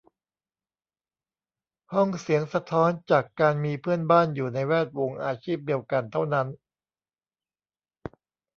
[1.93, 6.47] ห้องเสียงสะท้อนจากการมีเพื่อนบ้านอยู่ในแวดวงอาชีพเดียวกันเท่านั้น